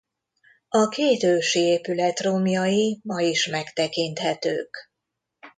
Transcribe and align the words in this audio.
A 0.69 0.87
két 0.87 1.23
ősi 1.23 1.59
épület 1.59 2.19
romjai 2.19 2.99
ma 3.03 3.21
is 3.21 3.47
megtekinthetők. 3.47 4.91